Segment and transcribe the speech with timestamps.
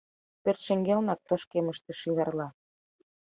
[0.43, 2.47] Пӧрт шеҥгелнак, тошкемыште, шӱгарла.